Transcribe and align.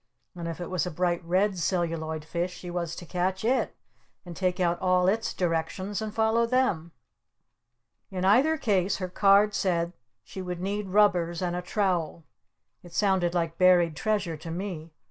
And 0.35 0.47
if 0.47 0.59
it 0.59 0.71
was 0.71 0.87
a 0.87 0.89
Bright 0.89 1.23
Red 1.23 1.59
Celluloid 1.59 2.25
Fish 2.25 2.57
she 2.57 2.71
was 2.71 2.95
to 2.95 3.05
catch 3.05 3.45
it! 3.45 3.75
And 4.25 4.35
take 4.35 4.59
out 4.59 4.81
all 4.81 5.07
its 5.07 5.31
Directions 5.31 6.01
and 6.01 6.11
follow 6.11 6.47
them! 6.47 6.91
In 8.09 8.25
either 8.25 8.57
case 8.57 8.97
her 8.97 9.09
card 9.09 9.53
said 9.53 9.93
she 10.23 10.41
would 10.41 10.59
need 10.59 10.87
rubbers 10.89 11.39
and 11.43 11.55
a 11.55 11.61
trowel. 11.61 12.23
It 12.81 12.93
sounded 12.93 13.35
like 13.35 13.59
Buried 13.59 13.95
Treasure 13.95 14.37
to 14.37 14.49
me! 14.49 14.91